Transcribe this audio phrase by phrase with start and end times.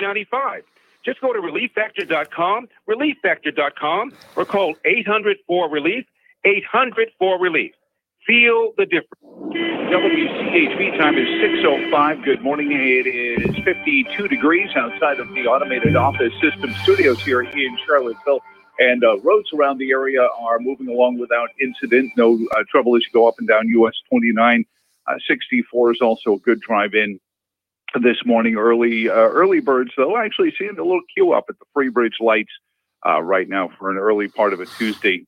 [0.00, 0.62] 95.
[1.04, 6.04] Just go to relieffactor.com, relieffactor.com, or call 800 4 Relief,
[6.44, 7.72] 800 4 Relief.
[8.26, 9.20] Feel the difference.
[9.90, 12.24] WCHV time is 6.05.
[12.24, 12.70] Good morning.
[12.70, 18.40] It is 52 degrees outside of the Automated Office System Studios here in Charlottesville.
[18.78, 22.12] And uh, roads around the area are moving along without incident.
[22.16, 24.64] No uh, trouble as you go up and down US 29.
[25.06, 27.18] Uh, 64 is also a good drive in
[27.94, 28.56] this morning.
[28.56, 32.52] Early uh, early birds, though, actually seeing a little queue up at the Freebridge lights
[33.06, 35.24] uh, right now for an early part of a Tuesday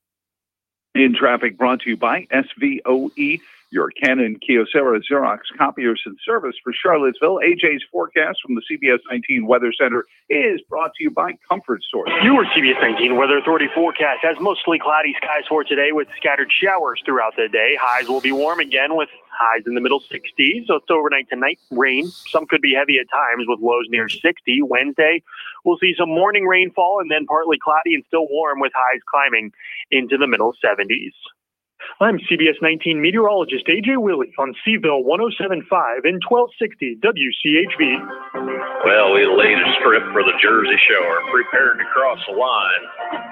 [0.95, 3.39] in traffic brought to you by SVOE,
[3.73, 7.39] your Canon, Kyocera, Xerox copiers and service for Charlottesville.
[7.39, 12.11] AJ's forecast from the CBS 19 Weather Center is brought to you by Comfort Source.
[12.23, 17.01] Your CBS 19 Weather Authority forecast has mostly cloudy skies for today with scattered showers
[17.03, 17.75] throughout the day.
[17.81, 20.67] Highs will be warm again with highs in the middle 60s.
[20.67, 21.59] So it's overnight tonight.
[21.71, 22.07] Rain.
[22.07, 24.61] Some could be heavy at times with lows near 60.
[24.61, 25.23] Wednesday,
[25.65, 29.51] we'll see some morning rainfall and then partly cloudy and still warm with highs climbing
[29.89, 31.13] into the middle 70s.
[31.99, 37.81] I'm CBS 19 meteorologist AJ Willie on C-ville 1075 and 1260 WCHV.
[38.83, 42.83] Well, we laid a strip for the Jersey Shore, prepared to cross the line.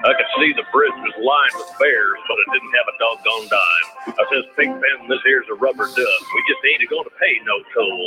[0.04, 3.46] I could see the bridge was lined with bears, but it didn't have a doggone
[3.52, 3.88] dime.
[4.16, 6.22] I says, Pigpen, this here's a rubber duck.
[6.32, 8.06] We just ain't going to pay no toll.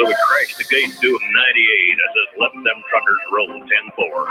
[0.00, 1.36] So we crashed the gate doing 98.
[1.36, 4.26] I says, let them truckers roll 10 4.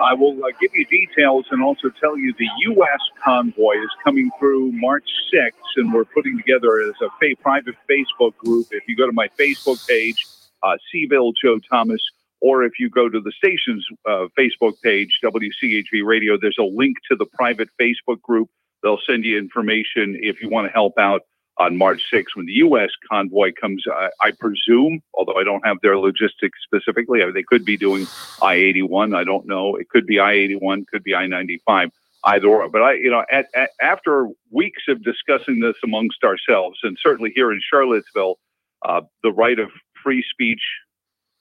[0.00, 3.00] I will uh, give you details and also tell you the U.S.
[3.22, 8.66] convoy is coming through March 6th, and we're putting together as a private Facebook group.
[8.70, 10.26] If you go to my Facebook page,
[10.62, 12.00] uh, C-ville Joe Thomas,
[12.40, 16.96] or if you go to the station's uh, Facebook page, WCHV Radio, there's a link
[17.10, 18.48] to the private Facebook group.
[18.82, 21.22] They'll send you information if you want to help out
[21.58, 22.90] on March 6th when the U.S.
[23.10, 23.84] convoy comes.
[23.86, 28.06] I, I presume, although I don't have their logistics specifically, they could be doing
[28.40, 29.14] I-81.
[29.14, 29.76] I don't know.
[29.76, 31.90] It could be I-81, could be I-95
[32.24, 32.68] either or.
[32.68, 37.32] But I, you know, at, at, after weeks of discussing this amongst ourselves, and certainly
[37.34, 38.38] here in Charlottesville,
[38.84, 39.70] uh, the right of
[40.02, 40.62] free speech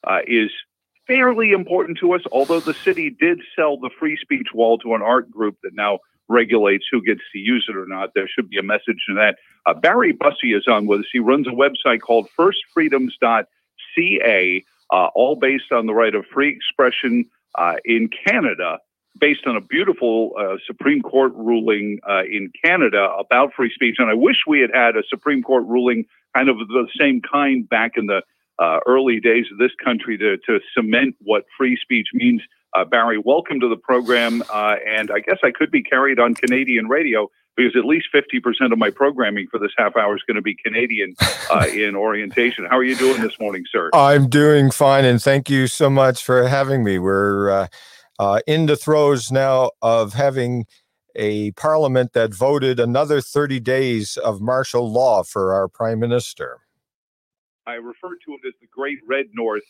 [0.06, 0.52] uh, is
[1.08, 2.22] fairly important to us.
[2.32, 6.00] Although the city did sell the free speech wall to an art group that now
[6.28, 9.38] regulates who gets to use it or not, there should be a message in that.
[9.66, 11.08] Uh, Barry Bussey is on with us.
[11.12, 17.26] He runs a website called FirstFreedoms.ca, uh, all based on the right of free expression
[17.56, 18.78] uh, in Canada
[19.18, 23.96] based on a beautiful uh, Supreme Court ruling uh, in Canada about free speech.
[24.00, 26.06] And I wish we had had a Supreme Court ruling
[26.36, 28.22] kind of the same kind back in the
[28.60, 32.42] uh, early days of this country to, to cement what free speech means.
[32.76, 34.44] Uh, Barry, welcome to the program.
[34.54, 38.72] Uh, and I guess I could be carried on Canadian radio because at least 50%
[38.72, 41.16] of my programming for this half hour is going to be Canadian
[41.52, 42.66] uh, in orientation.
[42.70, 43.90] How are you doing this morning, sir?
[43.94, 45.04] I'm doing fine.
[45.04, 47.00] And thank you so much for having me.
[47.00, 47.68] We're uh,
[48.48, 50.66] in the throes now of having
[51.16, 56.60] a parliament that voted another 30 days of martial law for our prime minister.
[57.68, 59.64] I refer to it as the Great Red North,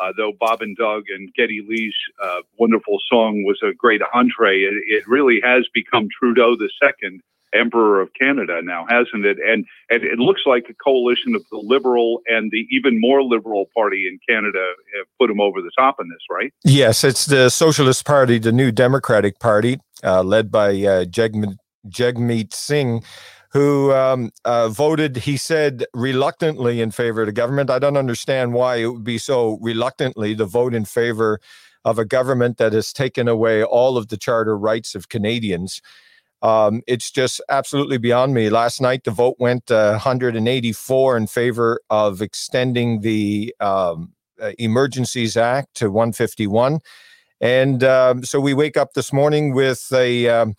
[0.00, 4.62] uh, though Bob and Doug and Geddy Lee's uh, wonderful song was a great entree.
[4.62, 7.20] It, it really has become Trudeau the second
[7.54, 9.38] emperor of Canada now, hasn't it?
[9.46, 13.68] And and it looks like a coalition of the liberal and the even more liberal
[13.74, 14.64] party in Canada
[14.96, 16.52] have put him over the top in this, right?
[16.64, 21.56] Yes, it's the Socialist Party, the New Democratic Party, uh, led by uh, Jagmeet,
[21.88, 23.02] Jagmeet Singh.
[23.52, 27.70] Who um, uh, voted, he said, reluctantly in favor of the government.
[27.70, 31.38] I don't understand why it would be so reluctantly to vote in favor
[31.84, 35.80] of a government that has taken away all of the charter rights of Canadians.
[36.44, 38.50] Um, it's just absolutely beyond me.
[38.50, 45.38] Last night, the vote went uh, 184 in favor of extending the um, uh, Emergencies
[45.38, 46.80] Act to 151.
[47.40, 50.54] And um, so we wake up this morning with a, um,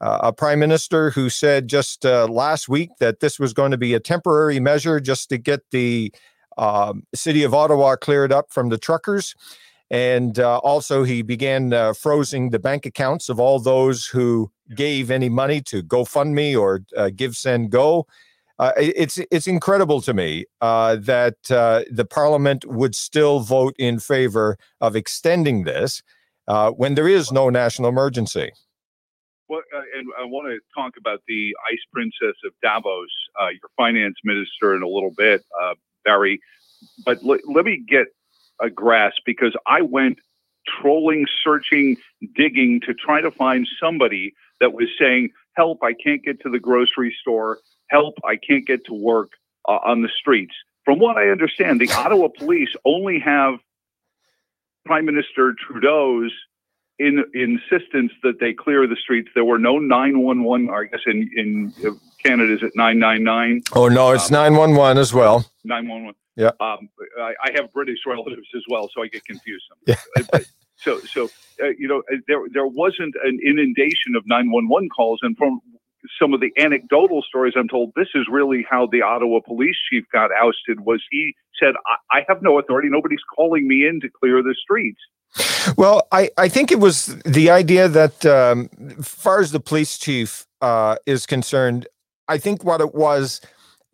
[0.00, 3.92] a prime minister who said just uh, last week that this was going to be
[3.92, 6.14] a temporary measure just to get the
[6.56, 9.34] um, city of Ottawa cleared up from the truckers.
[9.90, 15.10] And uh, also, he began uh, freezing the bank accounts of all those who gave
[15.10, 18.06] any money to GoFundMe or uh, Give Send Go.
[18.58, 23.98] Uh, it's it's incredible to me uh, that uh, the Parliament would still vote in
[23.98, 26.02] favor of extending this
[26.48, 28.50] uh, when there is no national emergency.
[29.48, 33.10] Well, uh, and I want to talk about the Ice Princess of Davos,
[33.52, 35.44] your finance minister, in a little bit,
[36.04, 36.40] Barry.
[37.04, 38.06] But l- let me get
[38.60, 40.18] a grasp because I went
[40.66, 41.96] trolling, searching,
[42.34, 46.58] digging to try to find somebody that was saying, Help, I can't get to the
[46.58, 47.58] grocery store.
[47.88, 49.30] Help, I can't get to work
[49.68, 50.54] uh, on the streets.
[50.84, 53.54] From what I understand, the Ottawa police only have
[54.84, 56.32] Prime Minister Trudeau's
[56.98, 59.28] in insistence that they clear the streets.
[59.34, 60.70] There were no 911.
[60.70, 61.72] I guess in in
[62.24, 63.62] Canada is it 999?
[63.74, 65.44] Oh no, it's 911 as well.
[65.64, 66.14] 911.
[66.36, 66.48] Yeah.
[66.60, 66.88] Um,
[67.18, 69.64] I, I have British relatives as well, so I get confused.
[69.86, 69.96] Yeah.
[70.32, 70.46] But-
[70.78, 71.30] so so
[71.62, 75.60] uh, you know uh, there there wasn't an inundation of 911 calls, and from
[76.20, 80.04] some of the anecdotal stories I'm told, this is really how the Ottawa police chief
[80.12, 80.80] got ousted.
[80.80, 81.74] Was he said,
[82.12, 82.88] I, I have no authority.
[82.90, 85.00] Nobody's calling me in to clear the streets.
[85.76, 88.68] Well, I, I think it was the idea that, um,
[89.02, 91.86] far as the police chief uh, is concerned,
[92.28, 93.40] I think what it was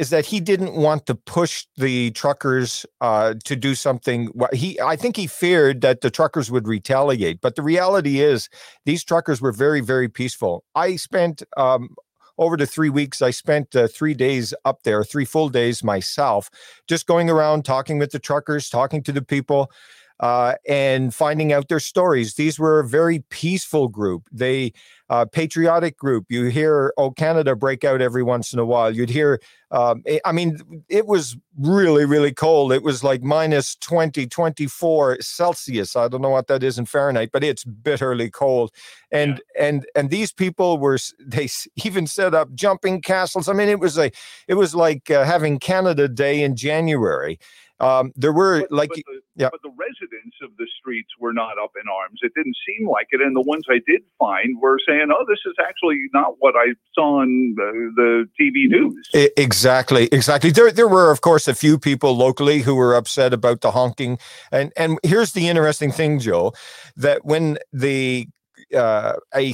[0.02, 4.32] is that he didn't want to push the truckers uh, to do something.
[4.52, 7.40] He, I think he feared that the truckers would retaliate.
[7.40, 8.49] But the reality is,
[8.84, 10.64] these truckers were very, very peaceful.
[10.75, 11.94] I spent um,
[12.37, 13.22] over the three weeks.
[13.22, 16.50] I spent uh, three days up there, three full days myself,
[16.88, 19.70] just going around talking with the truckers, talking to the people
[20.19, 22.34] uh, and finding out their stories.
[22.34, 24.28] These were a very peaceful group.
[24.32, 24.72] They
[25.10, 26.26] uh, patriotic group.
[26.28, 28.94] You hear "Oh Canada" break out every once in a while.
[28.94, 29.40] You'd hear.
[29.70, 30.58] Um, I I mean,
[30.88, 32.72] it was really, really cold.
[32.72, 35.96] It was like minus 20, 24 Celsius.
[35.96, 38.70] I don't know what that is in Fahrenheit, but it's bitterly cold.
[39.10, 40.99] And and and these people were.
[41.25, 41.48] They
[41.84, 43.48] even set up jumping castles.
[43.48, 44.10] I mean, it was a.
[44.48, 47.38] It was like uh, having Canada Day in January.
[47.81, 49.48] Um, there were But, like but, the, yeah.
[49.50, 52.20] but the residents of the streets were not up in arms.
[52.22, 55.40] It didn't seem like it, and the ones I did find were saying, "Oh, this
[55.46, 60.50] is actually not what I saw on the, the TV news." Exactly, exactly.
[60.50, 64.19] There, there were, of course, a few people locally who were upset about the honking,
[64.50, 66.52] and and here's the interesting thing, Joe,
[66.96, 68.28] that when the
[68.75, 69.52] uh, a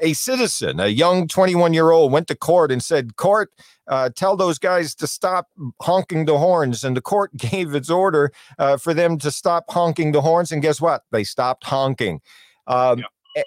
[0.00, 3.50] a citizen, a young 21 year old, went to court and said, "Court,
[3.86, 5.48] uh, tell those guys to stop
[5.82, 10.12] honking the horns," and the court gave its order uh, for them to stop honking
[10.12, 11.02] the horns, and guess what?
[11.10, 12.20] They stopped honking.
[12.66, 13.02] Um, a-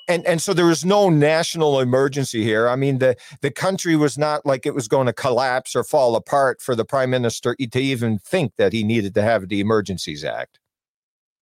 [0.07, 2.67] And and so there was no national emergency here.
[2.67, 6.15] I mean, the the country was not like it was going to collapse or fall
[6.15, 10.23] apart for the prime minister to even think that he needed to have the Emergencies
[10.23, 10.59] Act.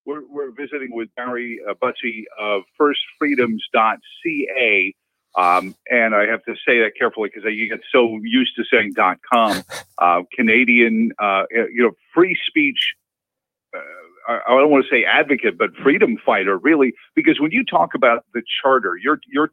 [0.05, 4.95] We're, we're visiting with Barry uh, Bussey of firstfreedoms.ca.
[5.37, 8.95] Um, and I have to say that carefully because you get so used to saying
[9.31, 9.61] .com.
[9.99, 12.93] Uh, Canadian, uh, you know, free speech.
[13.75, 13.79] Uh,
[14.29, 18.25] I don't want to say advocate, but freedom fighter, really, because when you talk about
[18.33, 19.49] the charter, you're, you're,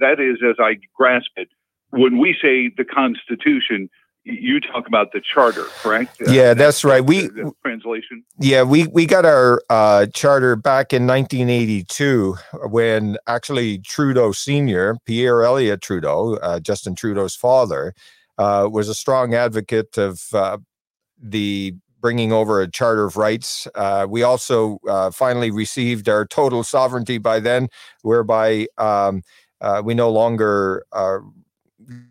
[0.00, 1.48] that is, as I grasp it,
[1.90, 3.90] when we say the Constitution,
[4.24, 6.20] you talk about the charter, correct?
[6.20, 7.04] Uh, Yeah, that's right.
[7.04, 8.24] We the translation.
[8.40, 12.36] Yeah, we we got our uh, charter back in 1982
[12.70, 17.94] when actually Trudeau Senior, Pierre Elliott Trudeau, uh, Justin Trudeau's father,
[18.38, 20.56] uh, was a strong advocate of uh,
[21.20, 21.74] the
[22.04, 23.66] bringing over a charter of rights.
[23.74, 27.66] Uh, we also uh, finally received our total sovereignty by then,
[28.02, 29.22] whereby um,
[29.62, 31.16] uh, we no longer uh,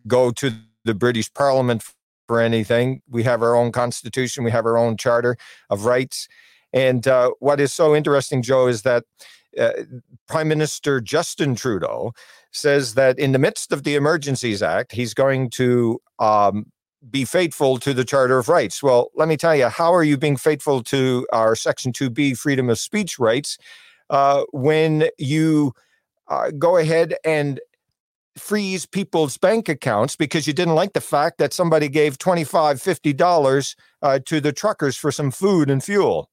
[0.07, 0.51] go to
[0.84, 1.84] the British Parliament
[2.28, 3.04] for anything.
[3.07, 4.44] We have our own constitution.
[4.44, 5.38] We have our own charter
[5.69, 6.28] of rights.
[6.74, 9.04] And uh, what is so interesting, Joe, is that
[9.60, 9.74] uh,
[10.28, 12.13] Prime Minister Justin Trudeau
[12.51, 16.66] says that in the midst of the Emergencies Act, he's going to um,
[17.10, 18.84] be faithful to the Charter of Rights.
[18.84, 22.70] Well, let me tell you, how are you being faithful to our Section 2B freedom
[22.70, 23.58] of speech rights
[24.10, 25.74] uh, when you
[26.30, 27.60] uh, go ahead and
[28.38, 33.13] freeze people's bank accounts because you didn't like the fact that somebody gave 25 50
[33.13, 36.30] dollars uh, to the truckers for some food and fuel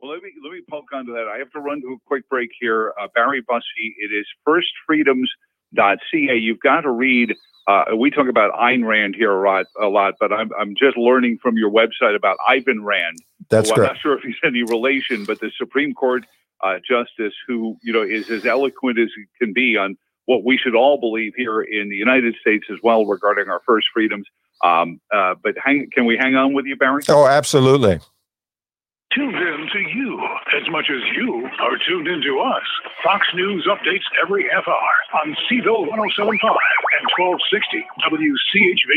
[0.00, 1.28] Well, let me let me poke onto that.
[1.32, 2.92] I have to run to a quick break here.
[3.00, 4.26] Uh, Barry Bussey, it is
[5.76, 6.36] firstfreedoms.ca.
[6.36, 7.34] You've got to read.
[7.66, 10.96] Uh, we talk about Ayn Rand here a lot, a lot, but I'm I'm just
[10.96, 13.18] learning from your website about Ivan Rand.
[13.48, 16.24] that's who I'm not sure if he's any relation, but the Supreme Court
[16.62, 19.96] uh, justice who you know is as eloquent as he can be on
[20.26, 23.88] what we should all believe here in the United States as well regarding our first
[23.92, 24.26] freedoms.
[24.62, 27.02] Um, uh, but hang, can we hang on with you, Barry?
[27.08, 28.00] oh absolutely
[29.14, 30.22] tuned in to you
[30.54, 32.62] as much as you are tuned in to us.
[33.02, 38.92] Fox News updates every half hour on C-ville 1075 and 1260 WCHV.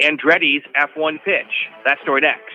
[0.00, 1.66] Andretti's F1 pitch.
[1.84, 2.54] That story next.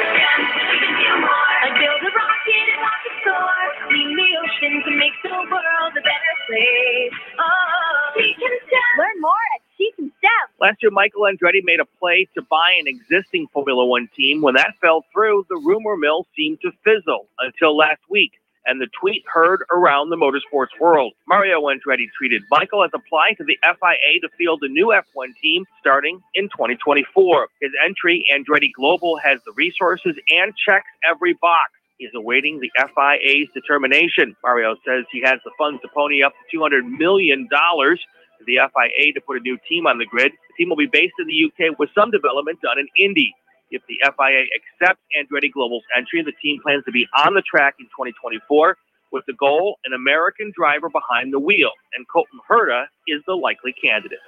[0.00, 3.60] I build a rocket and watch it soar.
[3.88, 7.14] Clean the ocean to make the world a better place.
[7.38, 8.90] Oh, she can step.
[8.98, 10.46] Learn more at She Can Step.
[10.60, 14.42] Last year, Michael Andretti made a play to buy an existing Formula One team.
[14.42, 18.32] When that fell through, the rumor mill seemed to fizzle until last week,
[18.66, 21.12] and the tweet heard around the motorsports world.
[21.26, 25.64] Mario Andretti tweeted, Michael has applied to the FIA to field a new F1 team
[25.80, 27.48] starting in 2024.
[27.60, 31.72] His entry, Andretti Global, has the resources and checks every box.
[31.98, 34.36] He's awaiting the FIA's determination.
[34.44, 39.12] Mario says he has the funds to pony up to $200 million to the FIA
[39.14, 40.32] to put a new team on the grid.
[40.32, 43.34] The team will be based in the UK with some development done in Indy.
[43.70, 47.76] If the FIA accepts Andretti Global's entry, the team plans to be on the track
[47.80, 48.76] in 2024
[49.12, 53.74] with the goal an American driver behind the wheel, and Colton Herta is the likely
[53.74, 54.18] candidate.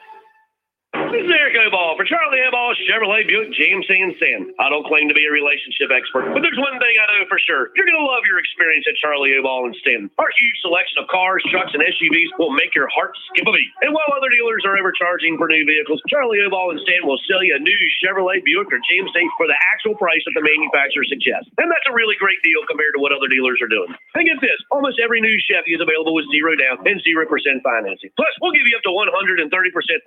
[0.91, 4.51] This is Eric Obaugh for Charlie Obaugh Chevrolet Buick GMC and Sin.
[4.59, 7.39] I don't claim to be a relationship expert, but there's one thing I know for
[7.39, 7.71] sure.
[7.79, 10.11] You're going to love your experience at Charlie Obaugh and Sin.
[10.19, 13.71] Our huge selection of cars, trucks, and SUVs will make your heart skip a beat.
[13.87, 17.47] And while other dealers are overcharging for new vehicles, Charlie Obaugh and Sin will sell
[17.47, 21.55] you a new Chevrolet Buick or GMC for the actual price that the manufacturer suggests.
[21.63, 23.95] And that's a really great deal compared to what other dealers are doing.
[24.19, 27.31] And get this, almost every new Chevy is available with zero down and 0%
[27.63, 28.11] financing.
[28.19, 29.47] Plus, we'll give you up to 130%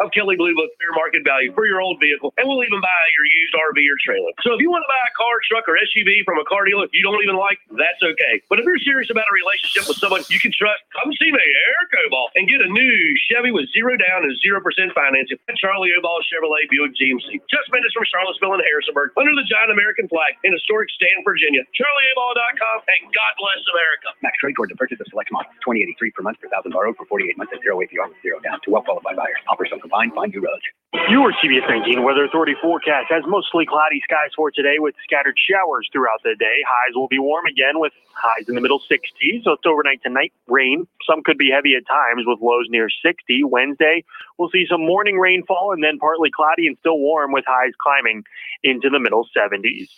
[0.03, 3.03] of Kelley Blue Book fair market value for your old vehicle, and we'll even buy
[3.18, 4.32] your used RV or trailer.
[4.42, 6.88] So if you want to buy a car, truck, or SUV from a car dealer
[6.94, 8.42] you don't even like, that's okay.
[8.48, 11.42] But if you're serious about a relationship with someone you can trust, come see me,
[11.42, 12.98] Eric Obaugh, and get a new
[13.30, 14.62] Chevy with zero down and 0%
[14.94, 17.42] financing at Charlie Obaugh Chevrolet Buick GMC.
[17.50, 21.65] Just minutes from Charlottesville and Harrisonburg, under the giant American flag in historic Staunton, Virginia.
[21.74, 24.08] CharlieObaugh.com, and God bless America.
[24.22, 25.53] Max trade toward the purchase of select models.
[25.65, 28.60] 2083 per month per thousand borrowed for 48 months at zero APR with zero down
[28.63, 29.39] to well qualified buyers.
[29.48, 30.62] Offers so combined, find new roads.
[31.10, 35.89] Your CBS 19 Weather Authority forecast has mostly cloudy skies for today with scattered showers
[35.91, 36.63] throughout the day.
[36.65, 39.43] Highs will be warm again with highs in the middle 60s.
[39.43, 40.34] So it's overnight tonight.
[40.48, 40.88] Rain.
[41.10, 43.43] Some could be heavy at times with lows near 60.
[43.43, 44.05] Wednesday,
[44.38, 48.24] we'll see some morning rainfall and then partly cloudy and still warm with highs climbing
[48.63, 49.89] into the middle 70s.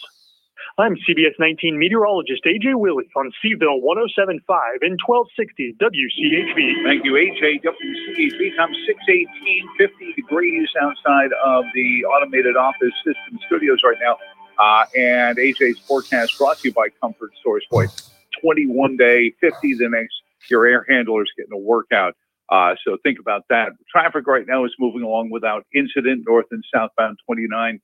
[0.78, 6.84] I'm CBS 19 meteorologist AJ Willie on C-ville 1075 and 1260 WCHV.
[6.84, 7.64] Thank you, AJ.
[7.64, 14.18] WCHV time 618, 50 degrees outside of the automated office system studios right now.
[14.60, 18.12] Uh, and AJ's forecast brought to you by Comfort Source Voice.
[18.42, 20.16] 21 day, 50 the next.
[20.50, 22.16] Your air handler's getting a workout.
[22.50, 23.70] Uh, so think about that.
[23.90, 27.80] Traffic right now is moving along without incident, north and southbound 29, uh,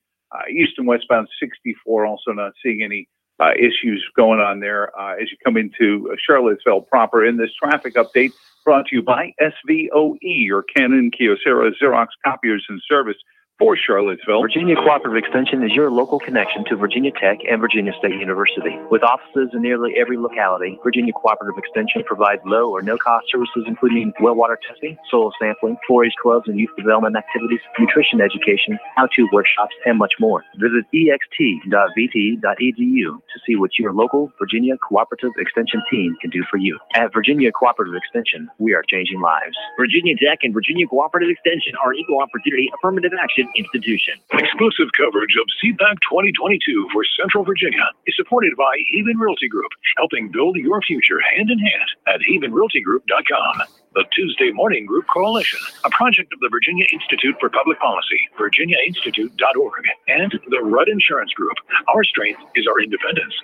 [0.50, 2.06] east and westbound 64.
[2.06, 3.08] Also not seeing any
[3.40, 7.24] uh, issues going on there uh, as you come into Charlottesville proper.
[7.24, 8.32] In this traffic update,
[8.64, 13.16] brought to you by SVOE, your Canon, Kyocera, Xerox copiers and service
[13.62, 14.42] for Charlottesville.
[14.42, 18.74] Virginia Cooperative Extension is your local connection to Virginia Tech and Virginia State University.
[18.90, 23.62] With offices in nearly every locality, Virginia Cooperative Extension provides low or no cost services
[23.68, 29.28] including well water testing, soil sampling, 4-H clubs and youth development activities, nutrition education, how-to
[29.32, 30.42] workshops, and much more.
[30.58, 36.80] Visit ext.vt.edu to see what your local Virginia Cooperative Extension team can do for you.
[36.96, 39.54] At Virginia Cooperative Extension, we are changing lives.
[39.78, 44.14] Virginia Tech and Virginia Cooperative Extension are equal opportunity affirmative action institution.
[44.32, 50.30] Exclusive coverage of CPAC 2022 for Central Virginia is supported by Haven Realty Group, helping
[50.30, 53.81] build your future hand in hand at havenrealtygroup.com.
[53.94, 59.84] The Tuesday Morning Group Coalition, a project of the Virginia Institute for Public Policy, virginiainstitute.org,
[60.08, 61.52] and the Rudd Insurance Group.
[61.92, 63.36] Our strength is our independence.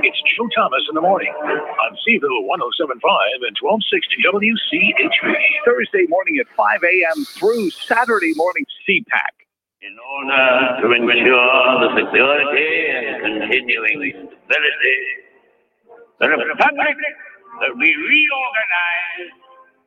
[0.00, 5.36] It's Joe Thomas in the morning on C-ville 1075 and 1260 WCHV.
[5.68, 7.24] Thursday morning at 5 a.m.
[7.36, 9.44] through Saturday morning CPAC.
[9.84, 15.00] In order to ensure the security and continuing stability,
[16.16, 16.96] the Republic
[17.60, 19.34] will we reorganized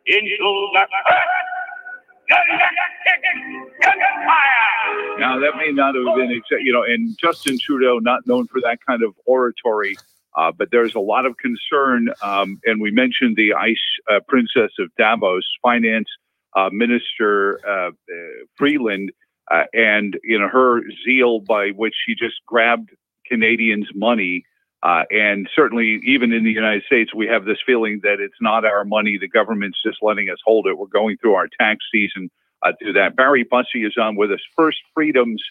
[0.08, 0.86] into the
[5.20, 8.62] Now, that may not have been, exa- you know, and Justin Trudeau, not known for
[8.62, 9.96] that kind of oratory,
[10.38, 13.76] Uh, but there's a lot of concern, um, and we mentioned the ice
[14.10, 16.08] uh, princess of Davos, finance
[16.56, 17.92] uh, minister uh, uh,
[18.58, 19.12] Freeland,
[19.52, 22.92] uh, and you know her zeal by which she just grabbed
[23.28, 24.46] Canadians' money.
[24.84, 28.86] And certainly, even in the United States, we have this feeling that it's not our
[28.86, 29.18] money.
[29.18, 30.78] The government's just letting us hold it.
[30.78, 32.30] We're going through our tax season
[32.64, 33.16] to that.
[33.16, 34.42] Barry Bussey is on with us.
[34.56, 35.42] First Freedoms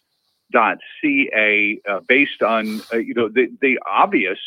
[0.52, 4.38] ca uh, based on uh, you know the, the obvious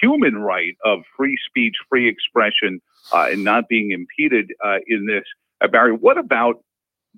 [0.00, 2.80] human right of free speech free expression
[3.12, 5.24] uh, and not being impeded uh, in this
[5.60, 6.62] uh, barry what about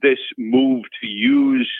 [0.00, 1.70] this move to use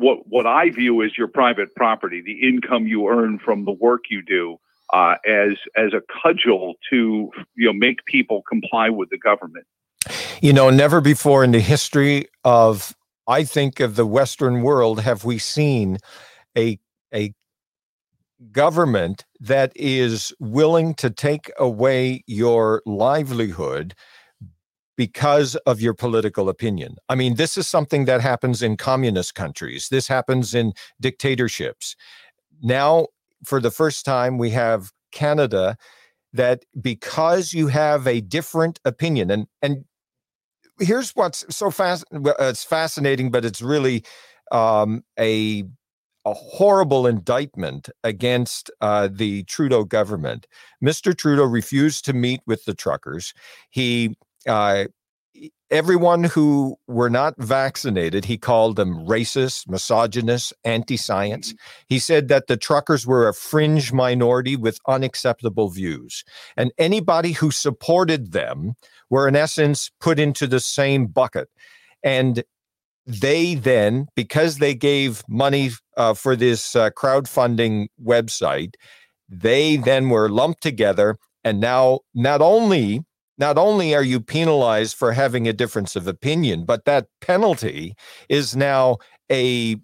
[0.00, 4.04] what what i view as your private property the income you earn from the work
[4.10, 4.58] you do
[4.92, 9.66] uh, as as a cudgel to you know make people comply with the government.
[10.40, 12.94] You know never before in the history of
[13.26, 15.98] I think of the Western world, have we seen
[16.56, 16.78] a
[17.14, 17.32] a
[18.52, 23.94] government that is willing to take away your livelihood
[25.00, 26.94] because of your political opinion.
[27.08, 29.88] I mean, this is something that happens in communist countries.
[29.88, 31.96] This happens in dictatorships.
[32.60, 33.06] Now,
[33.42, 35.78] for the first time, we have Canada
[36.34, 39.86] that because you have a different opinion, and and
[40.78, 42.04] here's what's so fast.
[42.12, 44.04] It's fascinating, but it's really
[44.52, 45.64] um, a
[46.26, 50.46] a horrible indictment against uh, the Trudeau government.
[50.84, 51.16] Mr.
[51.16, 53.32] Trudeau refused to meet with the truckers.
[53.70, 54.14] He
[54.46, 54.84] uh,
[55.70, 61.48] everyone who were not vaccinated, he called them racist, misogynist, anti science.
[61.48, 61.84] Mm-hmm.
[61.88, 66.24] He said that the truckers were a fringe minority with unacceptable views.
[66.56, 68.74] And anybody who supported them
[69.08, 71.48] were, in essence, put into the same bucket.
[72.02, 72.42] And
[73.06, 78.74] they then, because they gave money uh, for this uh, crowdfunding website,
[79.28, 81.16] they then were lumped together.
[81.42, 83.02] And now, not only
[83.40, 87.94] not only are you penalized for having a difference of opinion, but that penalty
[88.28, 88.98] is now
[89.32, 89.76] a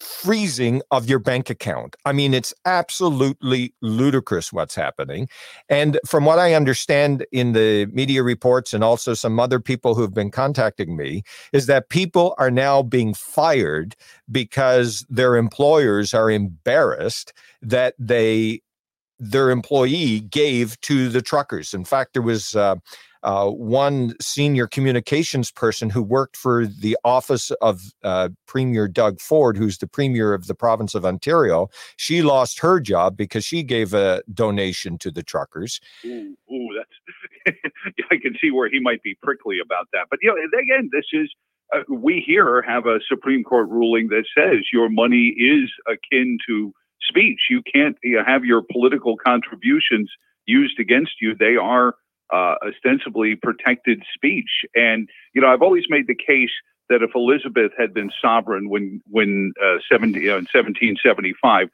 [0.00, 1.96] freezing of your bank account.
[2.04, 5.28] I mean, it's absolutely ludicrous what's happening.
[5.68, 10.12] And from what I understand in the media reports and also some other people who've
[10.12, 13.94] been contacting me, is that people are now being fired
[14.30, 18.60] because their employers are embarrassed that they
[19.30, 21.74] their employee gave to the truckers.
[21.74, 22.76] In fact, there was uh,
[23.22, 29.56] uh, one senior communications person who worked for the office of uh, Premier Doug Ford,
[29.56, 31.68] who's the premier of the province of Ontario.
[31.96, 35.80] She lost her job because she gave a donation to the truckers.
[36.04, 37.56] Ooh, ooh that's
[38.10, 40.06] I can see where he might be prickly about that.
[40.10, 41.30] But you know, again, this is
[41.74, 46.74] uh, we here have a Supreme Court ruling that says your money is akin to
[47.06, 47.40] speech.
[47.50, 50.10] You can't you know, have your political contributions
[50.46, 51.34] used against you.
[51.34, 51.94] They are
[52.32, 54.50] uh, ostensibly protected speech.
[54.74, 56.50] And you know, I've always made the case
[56.90, 61.68] that if Elizabeth had been sovereign when when uh, 70, you know, in 1775,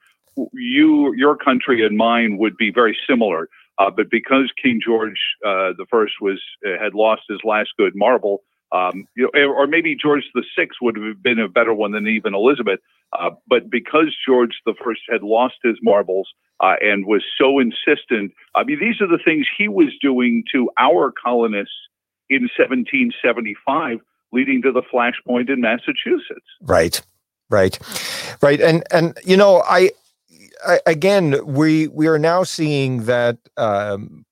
[0.52, 3.48] you your country and mine would be very similar.
[3.78, 7.94] Uh, but because King George uh, the First was uh, had lost his last good
[7.94, 11.92] marble, um, you know, or maybe George the Sixth would have been a better one
[11.92, 12.80] than even Elizabeth.
[13.18, 16.28] Uh, but because George the First had lost his marbles
[16.60, 20.70] uh, and was so insistent, I mean, these are the things he was doing to
[20.78, 21.74] our colonists
[22.28, 23.98] in 1775,
[24.32, 26.46] leading to the flashpoint in Massachusetts.
[26.62, 27.00] Right,
[27.48, 27.76] right,
[28.40, 29.90] right, and and you know, I,
[30.64, 33.38] I again, we we are now seeing that.
[33.56, 34.24] Um,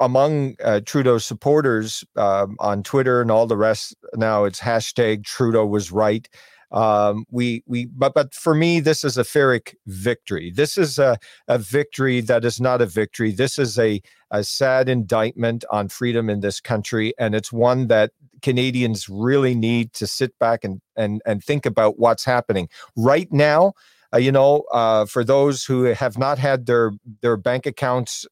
[0.00, 0.80] among uh,
[1.18, 6.28] supporters um, on Twitter and all the rest, now it's hashtag Trudeau was right.
[6.70, 10.52] Um, we we but but for me, this is a Pyrrhic victory.
[10.54, 13.32] This is a, a victory that is not a victory.
[13.32, 18.12] This is a a sad indictment on freedom in this country, and it's one that
[18.42, 23.72] Canadians really need to sit back and and and think about what's happening right now.
[24.12, 28.26] Uh, you know, uh, for those who have not had their their bank accounts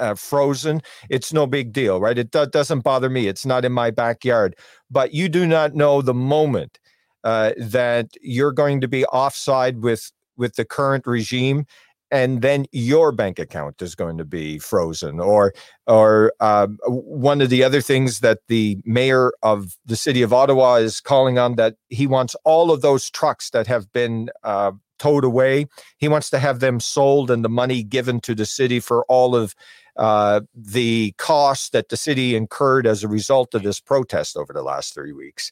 [0.00, 2.18] uh, frozen, it's no big deal, right?
[2.18, 3.28] It do- doesn't bother me.
[3.28, 4.56] It's not in my backyard.
[4.90, 6.78] But you do not know the moment
[7.24, 11.66] uh, that you're going to be offside with with the current regime
[12.10, 15.52] and then your bank account is going to be frozen or
[15.86, 20.76] or uh, one of the other things that the mayor of the city of ottawa
[20.76, 25.24] is calling on that he wants all of those trucks that have been uh, towed
[25.24, 25.66] away
[25.98, 29.34] he wants to have them sold and the money given to the city for all
[29.36, 29.56] of
[29.96, 34.62] uh, the costs that the city incurred as a result of this protest over the
[34.62, 35.50] last three weeks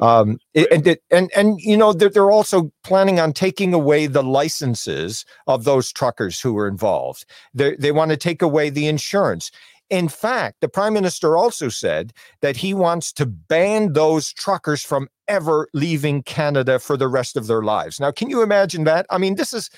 [0.00, 5.24] Um, and, and and you know they're, they're also planning on taking away the licenses
[5.46, 7.24] of those truckers who were involved.
[7.54, 9.50] They they want to take away the insurance.
[9.88, 15.08] In fact, the prime minister also said that he wants to ban those truckers from
[15.28, 18.00] ever leaving Canada for the rest of their lives.
[18.00, 19.06] Now, can you imagine that?
[19.10, 19.70] I mean, this is,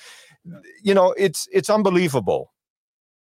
[0.81, 2.51] you know, it's it's unbelievable.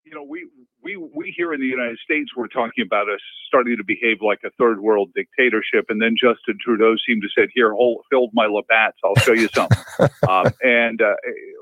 [0.04, 0.48] You know, we
[0.82, 4.40] we we here in the United States were talking about us starting to behave like
[4.44, 8.46] a third world dictatorship, and then Justin Trudeau seemed to said, "Here, hold, hold my
[8.46, 8.96] Labatt's.
[9.04, 9.78] I'll show you something."
[10.28, 11.14] um, and uh,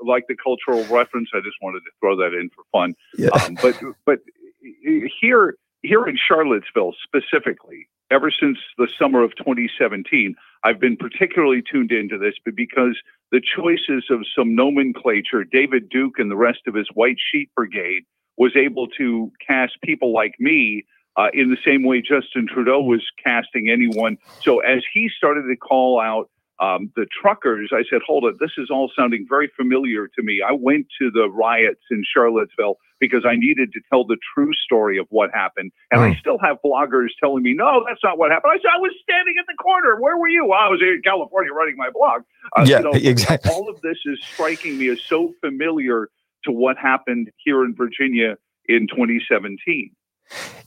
[0.03, 2.93] like the cultural reference, I just wanted to throw that in for fun.
[3.17, 3.29] Yeah.
[3.29, 4.19] Um, but but
[4.61, 11.91] here here in Charlottesville specifically, ever since the summer of 2017, I've been particularly tuned
[11.91, 12.97] into this, because
[13.31, 18.03] the choices of some nomenclature, David Duke and the rest of his White Sheet Brigade
[18.37, 23.03] was able to cast people like me uh, in the same way Justin Trudeau was
[23.23, 24.17] casting anyone.
[24.41, 28.51] So as he started to call out um, the truckers, I said, hold it, this
[28.57, 30.41] is all sounding very familiar to me.
[30.47, 34.97] I went to the riots in Charlottesville because I needed to tell the true story
[34.97, 35.71] of what happened.
[35.91, 38.53] And I still have bloggers telling me, no, that's not what happened.
[38.55, 40.01] I said, I was standing at the corner.
[40.01, 40.45] Where were you?
[40.47, 42.23] Well, I was in California writing my blog.
[42.57, 43.51] Uh, Yeah, know, exactly.
[43.51, 46.09] All of this is striking me as so familiar
[46.45, 49.91] to what happened here in Virginia in 2017.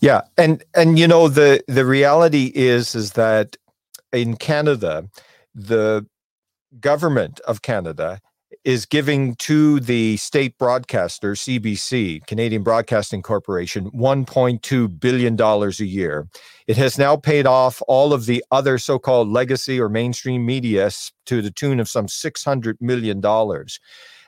[0.00, 3.56] Yeah, and and you know the the reality is is that
[4.12, 5.08] in Canada,
[5.54, 6.06] the
[6.80, 8.20] government of Canada
[8.64, 16.28] is giving to the state broadcaster CBC, Canadian Broadcasting Corporation, 1.2 billion dollars a year.
[16.66, 20.90] It has now paid off all of the other so-called legacy or mainstream media
[21.26, 23.80] to the tune of some 600 million dollars.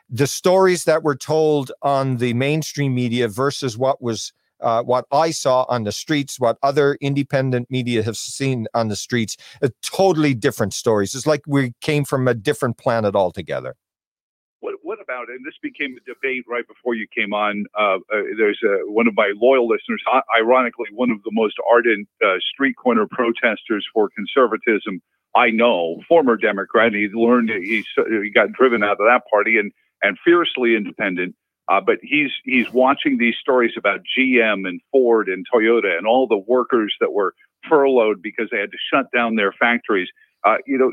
[0.09, 4.33] The stories that were told on the mainstream media versus what was
[4.63, 8.97] uh, what I saw on the streets, what other independent media have seen on the
[8.97, 11.15] streets, uh, totally different stories.
[11.15, 13.75] It's like we came from a different planet altogether.
[14.61, 17.65] What, what about, and this became a debate right before you came on.
[17.77, 20.03] Uh, uh, there's uh, one of my loyal listeners,
[20.39, 25.03] ironically, one of the most ardent uh, street corner protesters for conservatism
[25.35, 26.93] I know, former Democrat.
[26.93, 29.73] He learned he, he got driven out of that party and,
[30.03, 31.35] and fiercely independent.
[31.73, 36.27] Uh, but he's he's watching these stories about GM and Ford and Toyota and all
[36.27, 37.35] the workers that were
[37.67, 40.09] furloughed because they had to shut down their factories.
[40.45, 40.93] Uh, you know,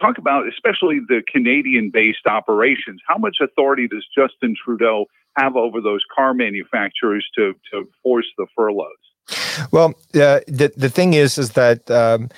[0.00, 3.02] talk about especially the Canadian-based operations.
[3.06, 5.04] How much authority does Justin Trudeau
[5.36, 9.68] have over those car manufacturers to to force the furloughs?
[9.70, 12.30] Well, uh, the the thing is, is that um,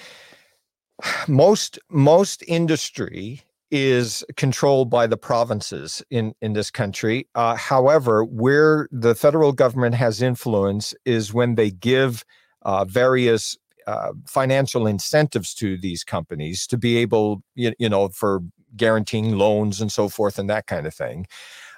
[1.29, 3.42] most most industry
[3.73, 7.27] is controlled by the provinces in in this country.
[7.35, 12.25] Uh, however, where the federal government has influence is when they give
[12.63, 13.57] uh, various
[13.87, 18.41] uh, financial incentives to these companies to be able, you, you know, for
[18.77, 21.27] guaranteeing loans and so forth and that kind of thing.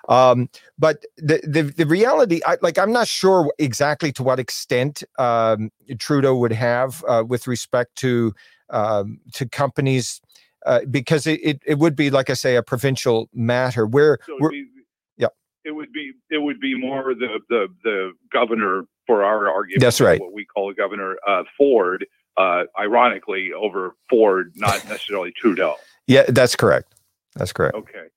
[0.08, 5.02] Um, but the, the the reality, I, like, I'm not sure exactly to what extent
[5.18, 8.34] um, Trudeau would have uh, with respect to
[8.70, 10.20] um, to companies,
[10.64, 14.18] uh, because it, it it would be, like I say, a provincial matter where.
[14.26, 14.82] So where it'd be,
[15.16, 15.28] yeah.
[15.64, 19.80] it would be it would be more the the the governor for our argument.
[19.80, 20.20] That's right.
[20.20, 25.76] What we call a governor uh, Ford, uh, ironically over Ford, not necessarily Trudeau.
[26.06, 26.94] yeah, that's correct.
[27.34, 27.76] That's correct.
[27.76, 28.08] Okay.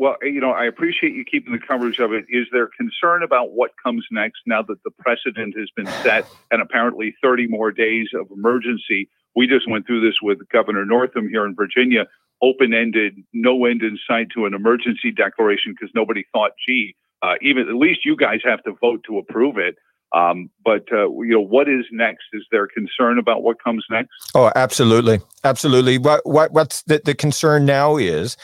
[0.00, 2.24] Well, you know, I appreciate you keeping the coverage of it.
[2.28, 6.62] Is there concern about what comes next now that the precedent has been set and
[6.62, 9.10] apparently 30 more days of emergency?
[9.38, 12.06] We just went through this with Governor Northam here in Virginia,
[12.42, 17.34] open ended, no end in sight to an emergency declaration because nobody thought, gee, uh,
[17.40, 19.76] even at least you guys have to vote to approve it.
[20.12, 22.24] Um, but uh, you know, what is next?
[22.32, 24.10] Is there concern about what comes next?
[24.34, 25.98] Oh, absolutely, absolutely.
[25.98, 28.36] What what what's the, the concern now is,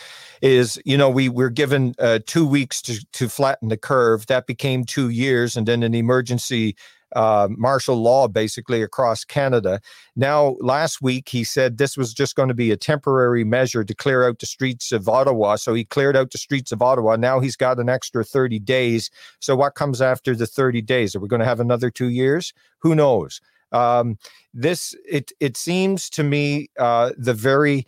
[0.43, 4.27] is you know we we're given uh, two weeks to to flatten the curve.
[4.27, 6.77] That became two years, and then an emergency
[7.15, 9.81] uh, martial law basically across Canada.
[10.17, 13.95] Now, last week he said this was just going to be a temporary measure to
[13.95, 15.57] clear out the streets of Ottawa.
[15.57, 17.17] So he cleared out the streets of Ottawa.
[17.17, 19.11] Now he's got an extra 30 days.
[19.41, 21.15] So what comes after the 30 days?
[21.15, 22.53] Are we going to have another two years?
[22.79, 23.41] Who knows?
[23.73, 24.19] Um,
[24.53, 27.87] this it it seems to me uh, the very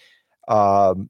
[0.49, 1.09] um,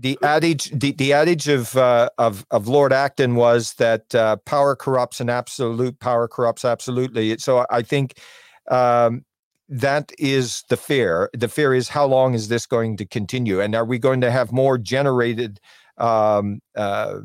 [0.00, 4.74] the adage the, the adage of uh, of of Lord Acton was that uh, power
[4.74, 7.36] corrupts and absolute power corrupts absolutely.
[7.38, 8.18] So I think
[8.70, 9.24] um,
[9.68, 11.28] that is the fear.
[11.34, 14.30] The fear is how long is this going to continue, and are we going to
[14.30, 15.60] have more generated
[15.98, 17.20] um, uh,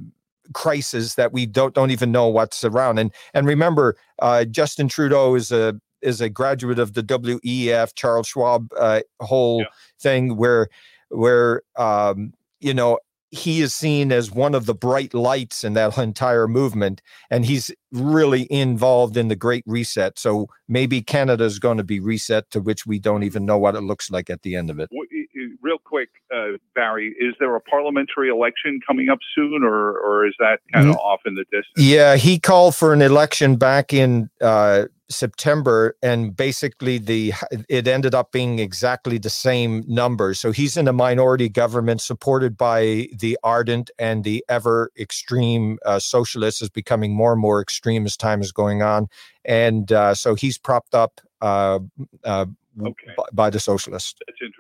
[0.54, 3.00] crisis that we don't don't even know what's around?
[3.00, 8.28] And and remember, uh, Justin Trudeau is a is a graduate of the WEF Klaus
[8.28, 9.66] Schwab uh, whole
[10.00, 10.68] thing where
[11.10, 12.34] where um,
[12.66, 12.98] you know
[13.32, 17.70] he is seen as one of the bright lights in that entire movement and he's
[17.92, 22.60] really involved in the great reset so maybe canada is going to be reset to
[22.62, 25.08] which we don't even know what it looks like at the end of it W-
[25.14, 29.98] i- i- Real quick, uh, Barry, is there a parliamentary election coming up soon, or
[30.00, 31.00] or is that kind of Mm.
[31.00, 31.74] off in the distance?
[31.78, 37.34] Yeah, he called for an election back in uh, September, and basically the
[37.70, 40.40] it ended up being exactly the same numbers.
[40.40, 46.00] So he's in a minority government supported by the ardent and the ever extreme uh,
[46.00, 49.08] socialists, is becoming more and more extreme as time is going on,
[49.44, 51.80] and uh, so he's propped up uh,
[52.24, 52.46] uh,
[52.82, 52.94] b-
[53.34, 54.16] by the socialists.
[54.26, 54.55] That's interesting.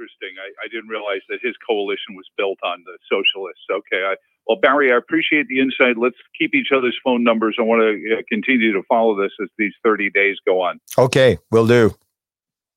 [0.45, 3.65] I, I didn't realize that his coalition was built on the socialists.
[3.71, 4.05] Okay.
[4.05, 4.15] I,
[4.47, 5.97] well, Barry, I appreciate the insight.
[5.97, 7.57] Let's keep each other's phone numbers.
[7.57, 10.79] I want to uh, continue to follow this as these 30 days go on.
[10.97, 11.95] Okay, will do.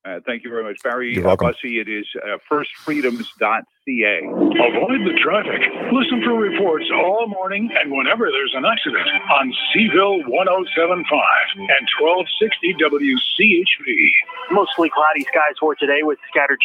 [0.08, 1.12] Uh, thank you very much, Barry.
[1.12, 1.48] You're welcome.
[1.48, 4.16] Uh, Bussey, it is uh, firstfreedoms.ca.
[4.24, 5.60] Avoid the traffic.
[5.92, 11.20] Listen for reports all morning and whenever there's an accident on C-ville 1075
[11.56, 14.10] and 1260 WCHV.
[14.50, 16.60] Mostly cloudy skies for today with scattered